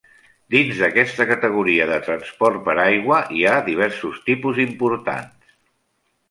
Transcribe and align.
Dins 0.53 0.77
d'aquesta 0.83 1.27
categoria 1.31 1.87
de 1.91 1.99
transport 2.07 2.63
per 2.69 2.75
aigua 2.85 3.19
hi 3.37 3.45
ha 3.51 3.61
diversos 3.69 4.19
tipus 4.31 4.63
importants. 4.65 5.55